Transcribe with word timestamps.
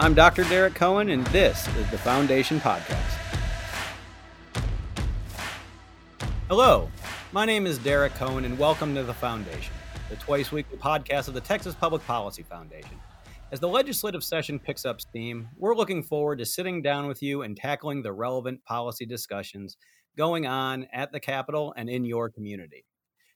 I'm 0.00 0.14
Dr. 0.14 0.44
Derek 0.44 0.74
Cohen, 0.74 1.10
and 1.10 1.26
this 1.26 1.68
is 1.76 1.90
the 1.90 1.98
Foundation 1.98 2.58
Podcast. 2.58 3.18
Hello, 6.48 6.88
my 7.32 7.44
name 7.44 7.66
is 7.66 7.76
Derek 7.76 8.14
Cohen, 8.14 8.46
and 8.46 8.58
welcome 8.58 8.94
to 8.94 9.02
the 9.02 9.12
Foundation, 9.12 9.74
the 10.08 10.16
twice 10.16 10.50
weekly 10.50 10.78
podcast 10.78 11.28
of 11.28 11.34
the 11.34 11.40
Texas 11.42 11.74
Public 11.74 12.02
Policy 12.06 12.42
Foundation. 12.42 12.98
As 13.52 13.60
the 13.60 13.68
legislative 13.68 14.24
session 14.24 14.58
picks 14.58 14.86
up 14.86 15.02
steam, 15.02 15.50
we're 15.58 15.76
looking 15.76 16.02
forward 16.02 16.38
to 16.38 16.46
sitting 16.46 16.80
down 16.80 17.06
with 17.06 17.22
you 17.22 17.42
and 17.42 17.54
tackling 17.54 18.02
the 18.02 18.14
relevant 18.14 18.64
policy 18.64 19.04
discussions 19.04 19.76
going 20.16 20.46
on 20.46 20.86
at 20.94 21.12
the 21.12 21.20
Capitol 21.20 21.74
and 21.76 21.90
in 21.90 22.06
your 22.06 22.30
community. 22.30 22.86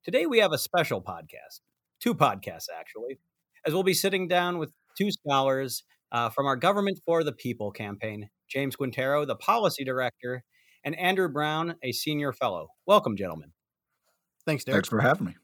Today, 0.02 0.24
we 0.24 0.38
have 0.38 0.52
a 0.52 0.58
special 0.58 1.02
podcast, 1.02 1.60
two 2.00 2.14
podcasts 2.14 2.68
actually, 2.74 3.18
as 3.66 3.74
we'll 3.74 3.82
be 3.82 3.92
sitting 3.92 4.28
down 4.28 4.56
with 4.56 4.72
two 4.96 5.10
scholars 5.10 5.82
uh, 6.14 6.30
from 6.30 6.46
our 6.46 6.56
Government 6.56 7.00
for 7.04 7.24
the 7.24 7.32
People 7.32 7.72
campaign 7.72 8.30
James 8.48 8.76
Quintero, 8.76 9.24
the 9.26 9.34
policy 9.34 9.84
director, 9.84 10.44
and 10.84 10.96
Andrew 10.96 11.28
Brown, 11.28 11.74
a 11.82 11.90
senior 11.90 12.32
fellow. 12.32 12.68
Welcome, 12.86 13.16
gentlemen. 13.16 13.50
Thanks, 14.46 14.64
Derek. 14.64 14.76
Thanks 14.76 14.88
for 14.88 15.00
having 15.00 15.26
me. 15.26 15.36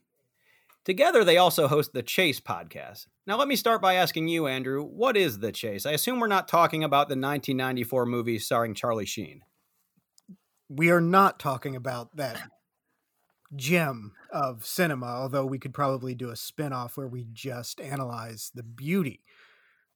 Together, 0.85 1.25
they 1.25 1.39
also 1.39 1.67
host 1.67 1.93
the 1.93 2.05
Chase 2.05 2.41
podcast. 2.41 3.07
Now, 3.27 3.37
let 3.37 3.49
me 3.49 3.57
start 3.57 3.83
by 3.83 3.95
asking 3.95 4.29
you, 4.29 4.47
Andrew, 4.47 4.85
what 4.85 5.17
is 5.17 5.41
the 5.41 5.51
Chase? 5.51 5.87
I 5.87 5.91
assume 5.91 6.21
we're 6.21 6.29
not 6.29 6.47
talking 6.47 6.85
about 6.85 7.09
the 7.09 7.15
1994 7.15 8.07
movie 8.07 8.39
starring 8.39 8.75
Charlie 8.75 9.07
Sheen. 9.07 9.43
We 10.69 10.91
are 10.91 11.01
not 11.01 11.41
talking 11.41 11.75
about 11.75 12.17
that 12.17 12.41
gem 13.57 14.13
of 14.33 14.65
cinema, 14.65 15.07
although 15.07 15.47
we 15.47 15.59
could 15.59 15.75
probably 15.75 16.15
do 16.15 16.31
a 16.31 16.37
spin 16.37 16.73
off 16.73 16.97
where 16.97 17.09
we 17.09 17.27
just 17.33 17.81
analyze 17.81 18.53
the 18.55 18.63
beauty 18.63 19.25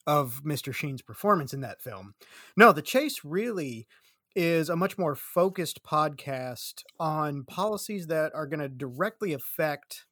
of 0.07 0.43
Mr. 0.45 0.75
Sheen's 0.75 1.03
performance 1.03 1.55
in 1.55 1.61
that 1.61 1.81
film. 1.81 2.15
No, 2.57 2.73
The 2.73 2.83
Chase 2.83 3.25
really 3.25 3.87
is 4.35 4.69
a 4.69 4.77
much 4.77 4.99
more 4.99 5.15
focused 5.15 5.83
podcast 5.85 6.83
on 6.99 7.45
policies 7.45 8.09
that 8.09 8.35
are 8.35 8.47
going 8.47 8.61
to 8.61 8.69
directly 8.69 9.33
affect 9.33 10.07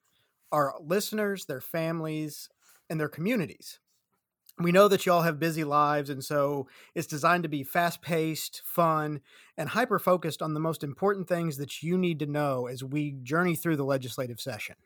our 0.53 0.75
listeners, 0.81 1.47
their 1.47 1.61
families, 1.61 2.49
and 2.89 3.01
their 3.01 3.09
communities. 3.09 3.81
We 4.59 4.71
know 4.71 4.87
that 4.89 5.07
y'all 5.07 5.23
have 5.23 5.41
busy 5.41 5.65
lives, 5.65 6.11
and 6.11 6.23
so 6.23 6.69
it's 6.95 7.07
designed 7.07 7.43
to 7.45 7.49
be 7.49 7.65
fast 7.65 8.03
paced, 8.03 8.63
fun, 8.65 9.23
and 9.57 9.71
hyper 9.71 9.99
focused 9.99 10.43
on 10.43 10.53
the 10.53 10.61
most 10.61 10.85
important 10.85 11.27
things 11.27 11.57
that 11.57 11.83
you 11.83 11.97
need 11.97 12.19
to 12.19 12.27
know 12.27 12.67
as 12.67 12.85
we 12.85 13.13
journey 13.23 13.57
through 13.57 13.77
the 13.77 13.85
legislative 13.85 14.41
session. 14.41 14.77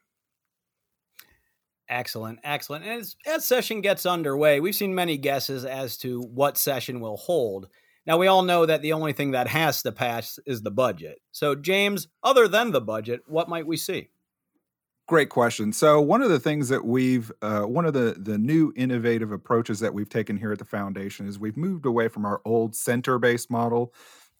Excellent, 1.88 2.40
excellent. 2.42 2.84
And 2.84 3.00
as, 3.00 3.16
as 3.26 3.46
session 3.46 3.80
gets 3.80 4.06
underway, 4.06 4.60
we've 4.60 4.74
seen 4.74 4.94
many 4.94 5.16
guesses 5.16 5.64
as 5.64 5.96
to 5.98 6.20
what 6.20 6.58
session 6.58 7.00
will 7.00 7.16
hold. 7.16 7.68
Now, 8.06 8.18
we 8.18 8.26
all 8.26 8.42
know 8.42 8.66
that 8.66 8.82
the 8.82 8.92
only 8.92 9.12
thing 9.12 9.32
that 9.32 9.48
has 9.48 9.82
to 9.82 9.92
pass 9.92 10.38
is 10.46 10.62
the 10.62 10.70
budget. 10.70 11.20
So, 11.32 11.54
James, 11.54 12.08
other 12.22 12.48
than 12.48 12.72
the 12.72 12.80
budget, 12.80 13.22
what 13.26 13.48
might 13.48 13.66
we 13.66 13.76
see? 13.76 14.08
Great 15.08 15.28
question. 15.28 15.72
So, 15.72 16.00
one 16.00 16.22
of 16.22 16.30
the 16.30 16.40
things 16.40 16.68
that 16.68 16.84
we've, 16.84 17.30
uh, 17.40 17.62
one 17.62 17.84
of 17.84 17.94
the 17.94 18.16
the 18.18 18.38
new 18.38 18.72
innovative 18.74 19.30
approaches 19.30 19.78
that 19.80 19.94
we've 19.94 20.08
taken 20.08 20.36
here 20.36 20.50
at 20.50 20.58
the 20.58 20.64
foundation 20.64 21.28
is 21.28 21.38
we've 21.38 21.56
moved 21.56 21.86
away 21.86 22.08
from 22.08 22.24
our 22.24 22.40
old 22.44 22.74
center 22.74 23.18
based 23.18 23.48
model 23.48 23.94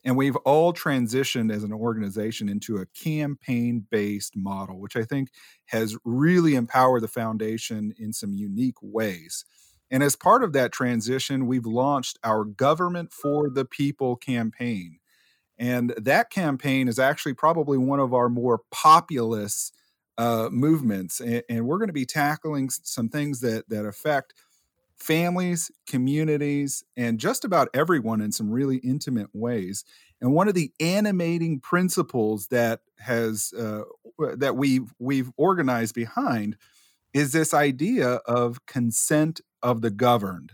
and 0.07 0.17
we've 0.17 0.37
all 0.37 0.73
transitioned 0.73 1.53
as 1.53 1.65
an 1.65 1.73
organization 1.73 2.49
into 2.49 2.77
a 2.77 2.87
campaign 2.87 3.85
based 3.91 4.37
model, 4.37 4.79
which 4.79 4.95
I 4.95 5.03
think 5.03 5.31
has 5.67 5.97
really 6.05 6.55
empowered 6.55 7.03
the 7.03 7.09
foundation 7.09 7.93
in 7.99 8.13
some 8.13 8.33
unique 8.33 8.77
ways. 8.81 9.45
And 9.91 10.05
as 10.05 10.15
part 10.15 10.45
of 10.45 10.53
that 10.53 10.71
transition, 10.71 11.49
we've 11.49 11.67
launched 11.67 12.21
our 12.23 12.45
Government 12.45 13.13
for 13.13 13.51
the 13.51 13.65
People 13.65 14.15
campaign. 14.15 15.01
And 15.59 15.93
that 15.97 16.31
campaign 16.31 16.87
is 16.87 17.01
actually 17.01 17.35
probably 17.35 17.77
one 17.77 17.99
of 17.99 18.15
our 18.15 18.29
more 18.29 18.61
populous 18.71 19.73
uh, 20.19 20.51
movements. 20.53 21.19
And, 21.19 21.43
and 21.49 21.67
we're 21.67 21.79
going 21.79 21.89
to 21.89 21.93
be 21.93 22.07
tackling 22.07 22.71
some 22.71 23.09
things 23.09 23.41
that, 23.41 23.69
that 23.71 23.85
affect 23.85 24.35
families, 24.97 25.71
communities, 25.87 26.85
and 26.97 27.19
just 27.19 27.45
about 27.45 27.69
everyone 27.75 28.21
in 28.21 28.33
some 28.33 28.51
really 28.51 28.79
intimate 28.79 29.29
ways. 29.33 29.85
And 30.21 30.33
one 30.33 30.49
of 30.49 30.55
the 30.55 30.73
animating 30.81 31.61
principles 31.61 32.49
that 32.49 32.81
has 32.99 33.53
uh, 33.53 33.83
that 34.37 34.57
we've 34.57 34.93
we've 34.99 35.31
organized 35.37 35.95
behind 35.95 36.57
is 37.13 37.33
this 37.33 37.55
idea 37.55 38.15
of 38.27 38.65
consent 38.67 39.41
of 39.63 39.81
the 39.81 39.91
governed. 39.91 40.53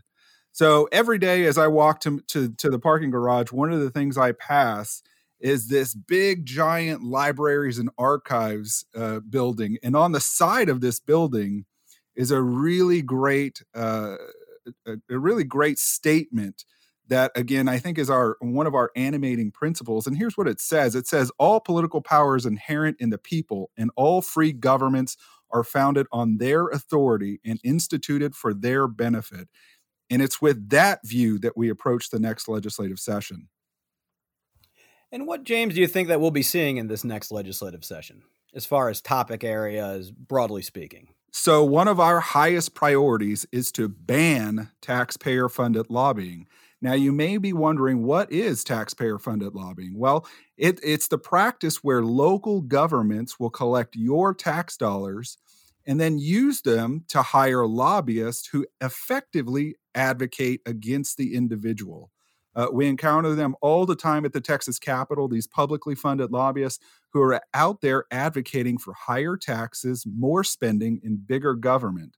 So 0.53 0.89
every 0.93 1.19
day 1.19 1.47
as 1.47 1.57
I 1.57 1.67
walk 1.67 2.01
to, 2.01 2.21
to, 2.29 2.53
to 2.53 2.69
the 2.69 2.79
parking 2.79 3.11
garage, 3.11 3.51
one 3.51 3.73
of 3.73 3.81
the 3.81 3.91
things 3.91 4.19
I 4.19 4.33
pass 4.33 5.03
is 5.41 5.69
this 5.69 5.95
big 5.95 6.47
giant 6.47 7.03
libraries 7.03 7.79
and 7.79 7.91
archives 7.99 8.85
uh, 8.95 9.21
building 9.21 9.77
and 9.83 9.97
on 9.97 10.13
the 10.13 10.21
side 10.21 10.69
of 10.69 10.81
this 10.81 11.01
building 11.01 11.65
is 12.15 12.31
a 12.31 12.41
really 12.41 13.03
great 13.03 13.63
uh, 13.75 14.15
a, 14.87 14.93
a, 15.11 15.19
really 15.19 15.43
great 15.43 15.81
statement 15.81 16.65
that 17.13 17.31
again 17.37 17.69
i 17.69 17.79
think 17.79 17.99
is 17.99 18.11
our 18.11 18.37
one 18.41 18.67
of 18.67 18.75
our 18.75 18.91
animating 18.97 19.51
principles 19.51 20.07
and 20.07 20.19
here's 20.19 20.37
what 20.37 20.49
it 20.49 20.61
says. 20.61 20.95
It 20.95 21.07
says 21.07 21.31
all 21.39 21.61
political 21.61 22.01
power 22.01 22.37
is 22.37 22.47
inherent 22.47 22.97
in 23.01 23.11
the 23.11 23.19
people 23.19 23.71
and 23.77 23.91
all 23.97 24.23
free 24.23 24.53
governments 24.53 25.17
are 25.51 25.65
founded 25.65 26.07
on 26.13 26.39
their 26.39 26.69
authority 26.69 27.41
and 27.45 27.61
instituted 27.63 28.35
for 28.35 28.55
their 28.55 28.89
benefit. 28.89 29.49
And 30.11 30.23
it's 30.23 30.41
with 30.41 30.71
that 30.71 31.01
view 31.05 31.39
that 31.41 31.57
we 31.57 31.69
approach 31.69 32.11
the 32.11 32.19
next 32.19 32.49
legislative 32.49 32.99
session. 32.99 33.49
And 35.11 35.27
what 35.27 35.45
james 35.45 35.75
do 35.75 35.81
you 35.81 35.87
think 35.87 36.09
that 36.09 36.21
we'll 36.21 36.31
be 36.31 36.43
seeing 36.43 36.79
in 36.79 36.89
this 36.89 37.05
next 37.05 37.31
legislative 37.31 37.85
session 37.85 38.23
as 38.55 38.65
far 38.65 38.89
as 38.89 39.01
topic 39.01 39.45
areas 39.45 40.11
broadly 40.11 40.63
speaking? 40.63 41.09
So, 41.35 41.65
one 41.65 41.89
of 41.89 41.99
our 41.99 42.21
highest 42.21 42.75
priorities 42.75 43.47
is 43.53 43.73
to 43.73 43.89
ban 43.89 44.71
taxpayer 44.83 45.49
funded 45.49 45.89
lobbying. 45.89 46.47
Now, 46.83 46.95
you 46.95 47.13
may 47.13 47.39
be 47.39 47.53
wondering 47.53 48.03
what 48.03 48.31
is 48.33 48.65
taxpayer 48.65 49.21
funded 49.21 49.55
lobbying? 49.55 49.97
Well, 49.97 50.27
it, 50.57 50.81
it's 50.83 51.07
the 51.07 51.17
practice 51.17 51.77
where 51.77 52.03
local 52.03 52.61
governments 52.61 53.39
will 53.39 53.51
collect 53.51 53.95
your 53.95 54.35
tax 54.35 54.77
dollars 54.77 55.39
and 55.87 56.01
then 56.01 56.19
use 56.19 56.63
them 56.63 57.05
to 57.09 57.23
hire 57.23 57.67
lobbyists 57.67 58.49
who 58.49 58.67
effectively 58.81 59.77
advocate 59.95 60.61
against 60.67 61.17
the 61.17 61.37
individual. 61.37 62.11
Uh, 62.55 62.67
we 62.73 62.87
encounter 62.87 63.35
them 63.35 63.55
all 63.63 63.87
the 63.87 63.97
time 63.97 64.25
at 64.25 64.33
the 64.33 64.41
Texas 64.41 64.79
Capitol, 64.79 65.29
these 65.29 65.47
publicly 65.47 65.95
funded 65.95 66.33
lobbyists 66.33 66.85
who 67.13 67.23
are 67.23 67.41
out 67.55 67.81
there 67.81 68.05
advocating 68.11 68.77
for 68.77 68.93
higher 68.93 69.37
taxes, 69.37 70.05
more 70.05 70.43
spending, 70.45 71.01
and 71.05 71.27
bigger 71.27 71.55
government. 71.55 72.17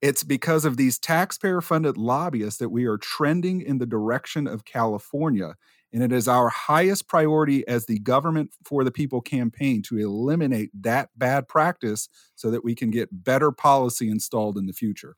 It's 0.00 0.22
because 0.22 0.64
of 0.64 0.76
these 0.76 0.98
taxpayer 0.98 1.60
funded 1.60 1.96
lobbyists 1.96 2.58
that 2.58 2.68
we 2.68 2.84
are 2.84 2.98
trending 2.98 3.60
in 3.60 3.78
the 3.78 3.86
direction 3.86 4.46
of 4.46 4.64
California. 4.64 5.54
And 5.92 6.02
it 6.02 6.12
is 6.12 6.28
our 6.28 6.50
highest 6.50 7.08
priority 7.08 7.66
as 7.66 7.86
the 7.86 7.98
Government 7.98 8.52
for 8.64 8.84
the 8.84 8.92
People 8.92 9.20
campaign 9.20 9.82
to 9.82 9.98
eliminate 9.98 10.70
that 10.82 11.08
bad 11.16 11.48
practice 11.48 12.08
so 12.36 12.50
that 12.50 12.62
we 12.62 12.74
can 12.74 12.90
get 12.90 13.24
better 13.24 13.50
policy 13.50 14.08
installed 14.08 14.58
in 14.58 14.66
the 14.66 14.72
future. 14.72 15.16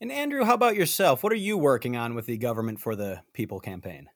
And 0.00 0.10
Andrew, 0.10 0.44
how 0.44 0.54
about 0.54 0.74
yourself? 0.74 1.22
What 1.22 1.32
are 1.32 1.36
you 1.36 1.56
working 1.56 1.96
on 1.96 2.14
with 2.14 2.26
the 2.26 2.36
Government 2.36 2.80
for 2.80 2.96
the 2.96 3.22
People 3.32 3.60
campaign? 3.60 4.08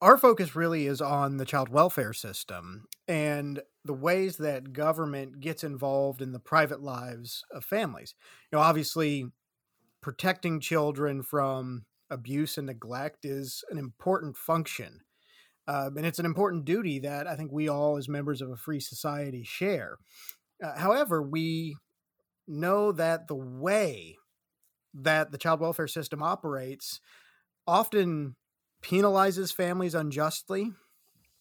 Our 0.00 0.16
focus 0.16 0.54
really 0.54 0.86
is 0.86 1.00
on 1.00 1.38
the 1.38 1.44
child 1.44 1.70
welfare 1.70 2.12
system 2.12 2.84
and 3.08 3.60
the 3.84 3.94
ways 3.94 4.36
that 4.36 4.72
government 4.72 5.40
gets 5.40 5.64
involved 5.64 6.22
in 6.22 6.30
the 6.30 6.38
private 6.38 6.80
lives 6.80 7.42
of 7.50 7.64
families. 7.64 8.14
You 8.52 8.58
know, 8.58 8.62
obviously, 8.62 9.26
protecting 10.00 10.60
children 10.60 11.22
from 11.24 11.84
abuse 12.10 12.56
and 12.56 12.68
neglect 12.68 13.24
is 13.24 13.64
an 13.70 13.78
important 13.78 14.36
function. 14.36 15.00
Uh, 15.66 15.90
and 15.96 16.06
it's 16.06 16.20
an 16.20 16.26
important 16.26 16.64
duty 16.64 17.00
that 17.00 17.26
I 17.26 17.34
think 17.34 17.50
we 17.50 17.68
all, 17.68 17.96
as 17.96 18.08
members 18.08 18.40
of 18.40 18.50
a 18.50 18.56
free 18.56 18.80
society, 18.80 19.42
share. 19.42 19.96
Uh, 20.62 20.78
however, 20.78 21.20
we 21.20 21.76
know 22.46 22.92
that 22.92 23.26
the 23.26 23.34
way 23.34 24.16
that 24.94 25.32
the 25.32 25.38
child 25.38 25.60
welfare 25.60 25.88
system 25.88 26.22
operates 26.22 27.00
often 27.66 28.36
penalizes 28.82 29.54
families 29.54 29.94
unjustly 29.94 30.72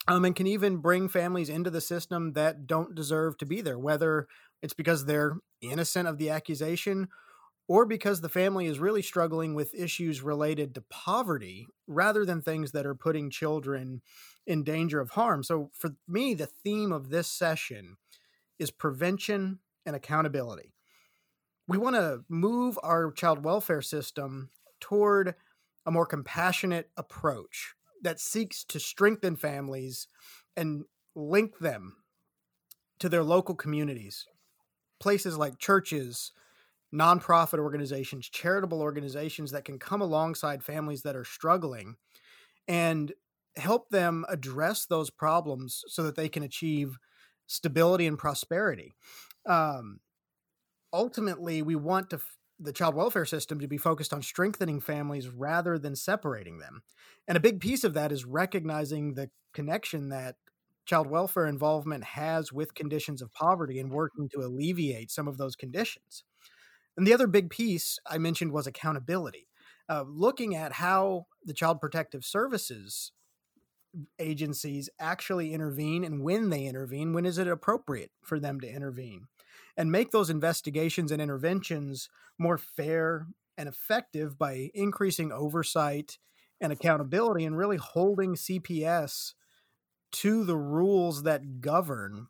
um, 0.07 0.25
and 0.25 0.35
can 0.35 0.47
even 0.47 0.77
bring 0.77 1.09
families 1.09 1.49
into 1.49 1.69
the 1.69 1.81
system 1.81 2.33
that 2.33 2.67
don't 2.67 2.95
deserve 2.95 3.37
to 3.37 3.45
be 3.45 3.61
there, 3.61 3.77
whether 3.77 4.27
it's 4.61 4.73
because 4.73 5.05
they're 5.05 5.37
innocent 5.61 6.07
of 6.07 6.17
the 6.17 6.29
accusation 6.29 7.07
or 7.67 7.85
because 7.85 8.21
the 8.21 8.29
family 8.29 8.65
is 8.65 8.79
really 8.79 9.01
struggling 9.01 9.53
with 9.53 9.75
issues 9.75 10.21
related 10.21 10.73
to 10.73 10.81
poverty 10.89 11.67
rather 11.85 12.25
than 12.25 12.41
things 12.41 12.71
that 12.71 12.85
are 12.85 12.95
putting 12.95 13.29
children 13.29 14.01
in 14.45 14.63
danger 14.63 15.01
of 15.01 15.11
harm. 15.11 15.43
So, 15.43 15.69
for 15.73 15.91
me, 16.07 16.33
the 16.33 16.45
theme 16.45 16.93
of 16.93 17.09
this 17.09 17.27
session 17.27 17.97
is 18.57 18.71
prevention 18.71 19.59
and 19.85 19.95
accountability 19.95 20.73
we 21.67 21.77
want 21.77 21.95
to 21.95 22.23
move 22.29 22.79
our 22.81 23.11
child 23.11 23.43
welfare 23.43 23.81
system 23.81 24.49
toward 24.79 25.35
a 25.87 25.91
more 25.91 26.05
compassionate 26.05 26.91
approach 26.97 27.73
that 28.03 28.19
seeks 28.19 28.63
to 28.65 28.79
strengthen 28.79 29.35
families 29.35 30.07
and 30.55 30.85
link 31.15 31.57
them 31.59 31.97
to 32.99 33.09
their 33.09 33.23
local 33.23 33.55
communities. 33.55 34.27
Places 34.99 35.37
like 35.37 35.59
churches, 35.59 36.31
nonprofit 36.93 37.59
organizations, 37.59 38.29
charitable 38.29 38.81
organizations 38.81 39.51
that 39.51 39.65
can 39.65 39.79
come 39.79 40.01
alongside 40.01 40.63
families 40.63 41.03
that 41.03 41.15
are 41.15 41.25
struggling 41.25 41.95
and 42.67 43.13
help 43.55 43.89
them 43.89 44.25
address 44.29 44.85
those 44.85 45.09
problems 45.09 45.83
so 45.87 46.03
that 46.03 46.15
they 46.15 46.29
can 46.29 46.43
achieve 46.43 46.97
stability 47.47 48.07
and 48.07 48.17
prosperity. 48.17 48.93
Um, 49.45 50.01
ultimately, 50.93 51.61
we 51.61 51.75
want 51.75 52.09
to 52.11 52.17
f- 52.17 52.36
the 52.59 52.73
child 52.73 52.95
welfare 52.95 53.25
system 53.25 53.59
to 53.59 53.67
be 53.67 53.77
focused 53.77 54.13
on 54.13 54.21
strengthening 54.21 54.79
families 54.79 55.29
rather 55.29 55.77
than 55.77 55.95
separating 55.95 56.57
them. 56.59 56.81
And 57.27 57.37
a 57.37 57.41
big 57.41 57.59
piece 57.59 57.83
of 57.83 57.93
that 57.93 58.11
is 58.11 58.25
recognizing 58.25 59.13
the 59.13 59.29
connection 59.53 60.09
that 60.09 60.35
child 60.85 61.07
welfare 61.07 61.45
involvement 61.45 62.03
has 62.03 62.51
with 62.51 62.73
conditions 62.73 63.21
of 63.21 63.33
poverty 63.33 63.79
and 63.79 63.91
working 63.91 64.29
to 64.29 64.39
alleviate 64.39 65.11
some 65.11 65.27
of 65.27 65.37
those 65.37 65.55
conditions. 65.55 66.23
And 66.95 67.05
the 67.05 67.13
other 67.13 67.27
big 67.27 67.49
piece 67.49 67.99
I 68.09 68.17
mentioned 68.17 68.51
was 68.51 68.65
accountability. 68.65 69.47
Uh, 69.89 70.03
looking 70.07 70.55
at 70.55 70.73
how 70.73 71.27
the 71.45 71.53
Child 71.53 71.79
Protective 71.79 72.25
Services 72.25 73.11
agencies 74.19 74.89
actually 74.99 75.53
intervene 75.53 76.03
and 76.03 76.21
when 76.21 76.49
they 76.49 76.65
intervene, 76.65 77.13
when 77.13 77.25
is 77.25 77.37
it 77.37 77.47
appropriate 77.47 78.11
for 78.21 78.39
them 78.39 78.59
to 78.59 78.69
intervene, 78.69 79.27
and 79.77 79.91
make 79.91 80.11
those 80.11 80.29
investigations 80.29 81.11
and 81.11 81.21
interventions 81.21 82.09
more 82.39 82.57
fair 82.57 83.27
and 83.57 83.69
effective 83.69 84.37
by 84.37 84.69
increasing 84.73 85.31
oversight 85.31 86.17
and 86.59 86.73
accountability 86.73 87.45
and 87.45 87.57
really 87.57 87.77
holding 87.77 88.35
CPS 88.35 89.33
to 90.11 90.43
the 90.43 90.57
rules 90.57 91.23
that 91.23 91.61
govern 91.61 92.27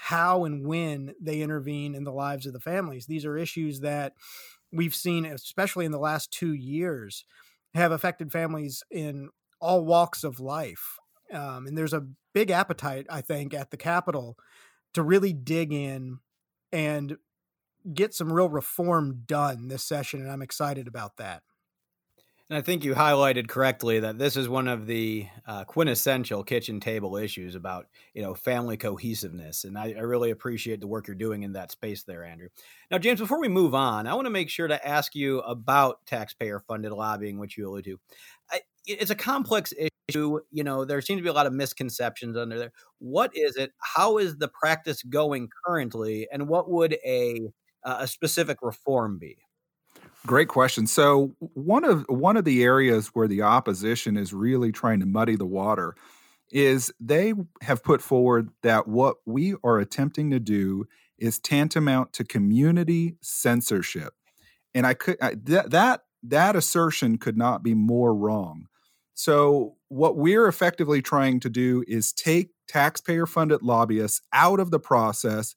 how 0.00 0.44
and 0.44 0.64
when 0.64 1.12
they 1.20 1.40
intervene 1.40 1.94
in 1.94 2.04
the 2.04 2.12
lives 2.12 2.46
of 2.46 2.52
the 2.52 2.60
families. 2.60 3.06
These 3.06 3.24
are 3.24 3.36
issues 3.36 3.80
that 3.80 4.12
we've 4.72 4.94
seen, 4.94 5.26
especially 5.26 5.84
in 5.84 5.92
the 5.92 5.98
last 5.98 6.30
two 6.30 6.54
years, 6.54 7.24
have 7.74 7.90
affected 7.90 8.30
families 8.30 8.84
in 8.90 9.28
all 9.60 9.84
walks 9.84 10.22
of 10.22 10.38
life. 10.38 10.98
Um, 11.32 11.66
and 11.66 11.76
there's 11.76 11.92
a 11.92 12.06
big 12.32 12.50
appetite, 12.50 13.06
I 13.10 13.22
think, 13.22 13.52
at 13.52 13.70
the 13.72 13.76
Capitol 13.76 14.38
to 14.94 15.02
really 15.02 15.32
dig 15.32 15.72
in 15.72 16.20
and 16.72 17.16
get 17.94 18.14
some 18.14 18.32
real 18.32 18.48
reform 18.48 19.22
done 19.26 19.68
this 19.68 19.84
session. 19.84 20.20
And 20.20 20.30
I'm 20.30 20.42
excited 20.42 20.86
about 20.86 21.16
that. 21.16 21.42
And 22.50 22.56
I 22.56 22.62
think 22.62 22.82
you 22.82 22.94
highlighted 22.94 23.46
correctly 23.46 24.00
that 24.00 24.18
this 24.18 24.34
is 24.34 24.48
one 24.48 24.68
of 24.68 24.86
the 24.86 25.26
uh, 25.46 25.64
quintessential 25.64 26.42
kitchen 26.42 26.80
table 26.80 27.18
issues 27.18 27.54
about 27.54 27.88
you 28.14 28.22
know 28.22 28.34
family 28.34 28.78
cohesiveness, 28.78 29.64
and 29.64 29.76
I, 29.76 29.94
I, 29.94 30.00
really 30.00 30.30
appreciate 30.30 30.80
the 30.80 30.86
work 30.86 31.08
you're 31.08 31.14
doing 31.14 31.42
in 31.42 31.52
that 31.52 31.70
space 31.70 32.04
there, 32.04 32.24
Andrew. 32.24 32.48
Now, 32.90 32.96
James, 32.96 33.20
before 33.20 33.38
we 33.38 33.48
move 33.48 33.74
on, 33.74 34.06
I 34.06 34.14
want 34.14 34.24
to 34.24 34.30
make 34.30 34.48
sure 34.48 34.66
to 34.66 34.86
ask 34.86 35.14
you 35.14 35.40
about 35.40 36.06
taxpayer-funded 36.06 36.90
lobbying, 36.90 37.38
which 37.38 37.58
you 37.58 37.68
alluded 37.68 37.84
to. 37.84 38.00
I, 38.50 38.60
it's 38.86 39.10
a 39.10 39.14
complex 39.14 39.72
issue. 39.72 39.88
You 40.14 40.42
know, 40.52 40.84
there 40.84 41.00
seems 41.02 41.18
to 41.18 41.22
be 41.22 41.28
a 41.28 41.34
lot 41.34 41.46
of 41.46 41.52
misconceptions 41.52 42.36
under 42.36 42.58
there. 42.58 42.72
What 42.98 43.36
is 43.36 43.56
it? 43.56 43.72
How 43.82 44.18
is 44.18 44.36
the 44.36 44.48
practice 44.48 45.02
going 45.02 45.48
currently, 45.66 46.26
and 46.32 46.48
what 46.48 46.70
would 46.70 46.94
a 47.04 47.50
uh, 47.84 47.98
a 48.00 48.06
specific 48.06 48.58
reform 48.62 49.18
be? 49.18 49.36
Great 50.26 50.48
question. 50.48 50.86
So 50.86 51.34
one 51.38 51.84
of 51.84 52.04
one 52.08 52.36
of 52.36 52.44
the 52.44 52.62
areas 52.62 53.08
where 53.08 53.28
the 53.28 53.42
opposition 53.42 54.16
is 54.16 54.32
really 54.32 54.72
trying 54.72 55.00
to 55.00 55.06
muddy 55.06 55.36
the 55.36 55.46
water 55.46 55.94
is 56.50 56.92
they 56.98 57.34
have 57.62 57.84
put 57.84 58.00
forward 58.02 58.50
that 58.62 58.88
what 58.88 59.16
we 59.26 59.54
are 59.62 59.78
attempting 59.78 60.30
to 60.30 60.40
do 60.40 60.86
is 61.18 61.38
tantamount 61.38 62.12
to 62.14 62.24
community 62.24 63.16
censorship. 63.20 64.14
And 64.74 64.86
I 64.86 64.94
could 64.94 65.18
I, 65.20 65.34
th- 65.34 65.66
that 65.66 66.02
that 66.22 66.56
assertion 66.56 67.18
could 67.18 67.36
not 67.36 67.62
be 67.62 67.74
more 67.74 68.14
wrong. 68.14 68.66
So 69.18 69.74
what 69.88 70.16
we're 70.16 70.46
effectively 70.46 71.02
trying 71.02 71.40
to 71.40 71.50
do 71.50 71.82
is 71.88 72.12
take 72.12 72.50
taxpayer 72.68 73.26
funded 73.26 73.62
lobbyists 73.62 74.20
out 74.32 74.60
of 74.60 74.70
the 74.70 74.78
process 74.78 75.56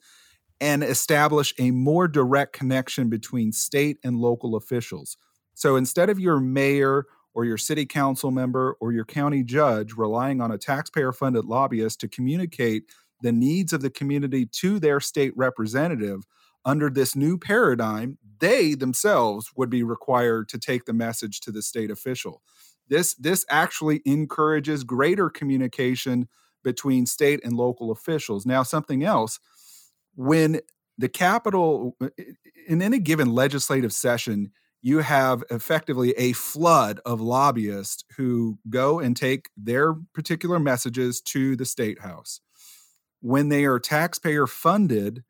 and 0.59 0.83
establish 0.83 1.53
a 1.59 1.69
more 1.69 2.07
direct 2.07 2.53
connection 2.53 3.07
between 3.07 3.51
state 3.51 3.99
and 4.03 4.17
local 4.17 4.55
officials. 4.55 5.15
So 5.53 5.75
instead 5.75 6.09
of 6.09 6.19
your 6.19 6.39
mayor 6.39 7.05
or 7.35 7.45
your 7.45 7.59
city 7.59 7.85
council 7.85 8.31
member 8.31 8.77
or 8.81 8.93
your 8.93 9.05
county 9.05 9.43
judge 9.43 9.93
relying 9.93 10.41
on 10.41 10.49
a 10.49 10.57
taxpayer 10.57 11.13
funded 11.13 11.45
lobbyist 11.45 11.99
to 11.99 12.07
communicate 12.07 12.85
the 13.21 13.31
needs 13.31 13.73
of 13.73 13.83
the 13.83 13.91
community 13.91 14.47
to 14.47 14.79
their 14.79 14.99
state 14.99 15.33
representative, 15.37 16.25
under 16.65 16.89
this 16.89 17.15
new 17.15 17.37
paradigm, 17.37 18.17
they 18.39 18.73
themselves 18.73 19.51
would 19.55 19.69
be 19.69 19.83
required 19.83 20.49
to 20.49 20.57
take 20.57 20.85
the 20.85 20.93
message 20.93 21.41
to 21.41 21.51
the 21.51 21.61
state 21.61 21.91
official. 21.91 22.41
This, 22.87 23.13
this 23.15 23.45
actually 23.49 24.01
encourages 24.05 24.83
greater 24.83 25.29
communication 25.29 26.27
between 26.63 27.05
state 27.05 27.39
and 27.43 27.53
local 27.53 27.91
officials. 27.91 28.45
Now, 28.45 28.63
something 28.63 29.03
else 29.03 29.39
when 30.15 30.59
the 30.97 31.09
Capitol 31.09 31.97
in 32.67 32.81
any 32.81 32.99
given 32.99 33.33
legislative 33.33 33.93
session, 33.93 34.51
you 34.81 34.99
have 34.99 35.43
effectively 35.49 36.11
a 36.11 36.33
flood 36.33 36.99
of 37.05 37.21
lobbyists 37.21 38.03
who 38.17 38.57
go 38.69 38.99
and 38.99 39.15
take 39.15 39.49
their 39.55 39.93
particular 40.13 40.59
messages 40.59 41.21
to 41.21 41.55
the 41.55 41.65
state 41.65 42.01
house. 42.01 42.41
When 43.21 43.49
they 43.49 43.65
are 43.65 43.79
taxpayer 43.79 44.47
funded, 44.47 45.23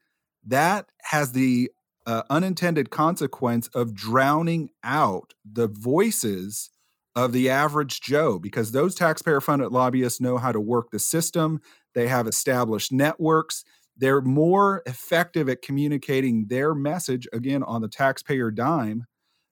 that 0.45 0.91
has 1.03 1.33
the 1.33 1.71
uh, 2.05 2.23
unintended 2.29 2.89
consequence 2.89 3.67
of 3.69 3.93
drowning 3.93 4.69
out 4.83 5.33
the 5.49 5.67
voices 5.67 6.69
of 7.15 7.33
the 7.33 7.49
average 7.49 8.01
Joe 8.01 8.39
because 8.39 8.71
those 8.71 8.95
taxpayer 8.95 9.41
funded 9.41 9.71
lobbyists 9.71 10.21
know 10.21 10.37
how 10.37 10.51
to 10.51 10.59
work 10.59 10.91
the 10.91 10.99
system. 10.99 11.61
They 11.93 12.07
have 12.07 12.27
established 12.27 12.91
networks 12.91 13.63
they're 14.01 14.21
more 14.21 14.81
effective 14.85 15.47
at 15.47 15.61
communicating 15.61 16.47
their 16.47 16.73
message 16.73 17.27
again 17.31 17.63
on 17.63 17.81
the 17.81 17.87
taxpayer 17.87 18.49
dime 18.49 19.05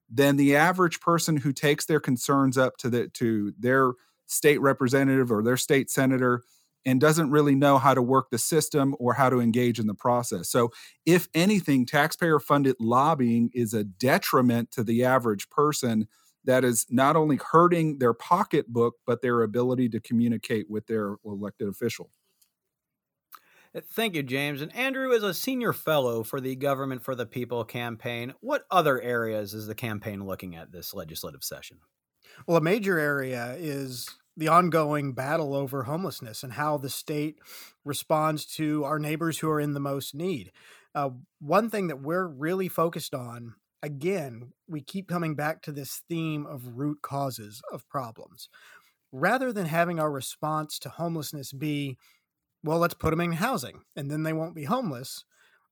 than 0.09 0.37
the 0.37 0.55
average 0.55 0.99
person 0.99 1.37
who 1.37 1.53
takes 1.53 1.85
their 1.85 1.99
concerns 1.99 2.57
up 2.57 2.75
to 2.77 2.89
the 2.89 3.07
to 3.09 3.53
their 3.59 3.91
state 4.25 4.59
representative 4.59 5.31
or 5.31 5.43
their 5.43 5.55
state 5.55 5.89
senator 5.89 6.41
and 6.85 6.99
doesn't 6.99 7.29
really 7.29 7.53
know 7.53 7.77
how 7.77 7.93
to 7.93 8.01
work 8.01 8.31
the 8.31 8.37
system 8.39 8.95
or 8.99 9.13
how 9.13 9.29
to 9.29 9.39
engage 9.39 9.79
in 9.79 9.85
the 9.85 9.93
process. 9.93 10.49
So, 10.49 10.71
if 11.05 11.27
anything, 11.35 11.85
taxpayer 11.85 12.39
funded 12.39 12.77
lobbying 12.79 13.51
is 13.53 13.75
a 13.75 13.83
detriment 13.83 14.71
to 14.71 14.83
the 14.83 15.03
average 15.03 15.49
person 15.49 16.07
that 16.45 16.63
is 16.63 16.85
not 16.89 17.15
only 17.15 17.37
hurting 17.51 17.99
their 17.99 18.13
pocketbook, 18.13 18.95
but 19.05 19.21
their 19.21 19.41
ability 19.43 19.89
to 19.89 19.99
communicate 19.99 20.69
with 20.69 20.87
their 20.87 21.15
elected 21.25 21.67
official. 21.67 22.09
Uh, 23.75 23.81
thank 23.93 24.15
you, 24.15 24.23
James. 24.23 24.61
And 24.61 24.75
Andrew 24.75 25.11
is 25.11 25.23
a 25.23 25.33
senior 25.33 25.73
fellow 25.73 26.23
for 26.23 26.41
the 26.41 26.55
Government 26.55 27.03
for 27.03 27.13
the 27.13 27.25
People 27.25 27.63
campaign. 27.63 28.33
What 28.39 28.65
other 28.71 29.01
areas 29.01 29.53
is 29.53 29.67
the 29.67 29.75
campaign 29.75 30.25
looking 30.25 30.55
at 30.55 30.71
this 30.71 30.93
legislative 30.93 31.43
session? 31.43 31.77
Well, 32.47 32.57
a 32.57 32.61
major 32.61 32.97
area 32.97 33.55
is 33.59 34.09
the 34.37 34.47
ongoing 34.47 35.13
battle 35.13 35.53
over 35.53 35.83
homelessness 35.83 36.43
and 36.43 36.53
how 36.53 36.77
the 36.77 36.89
state 36.89 37.39
responds 37.83 38.45
to 38.45 38.85
our 38.85 38.97
neighbors 38.97 39.39
who 39.39 39.49
are 39.49 39.59
in 39.59 39.73
the 39.73 39.79
most 39.79 40.15
need. 40.15 40.51
Uh, 40.95 41.09
one 41.39 41.69
thing 41.69 41.87
that 41.87 42.01
we're 42.01 42.25
really 42.25 42.67
focused 42.67 43.13
on, 43.13 43.55
again, 43.81 44.53
we 44.67 44.81
keep 44.81 45.07
coming 45.07 45.35
back 45.35 45.61
to 45.63 45.71
this 45.71 46.01
theme 46.09 46.45
of 46.45 46.77
root 46.77 46.99
causes 47.01 47.61
of 47.71 47.87
problems. 47.89 48.49
Rather 49.11 49.51
than 49.51 49.65
having 49.65 49.99
our 49.99 50.11
response 50.11 50.77
to 50.79 50.89
homelessness 50.89 51.51
be, 51.51 51.97
well, 52.63 52.79
let's 52.79 52.93
put 52.93 53.09
them 53.11 53.21
in 53.21 53.31
housing 53.33 53.81
and 53.95 54.11
then 54.11 54.23
they 54.23 54.33
won't 54.33 54.55
be 54.55 54.65
homeless, 54.65 55.23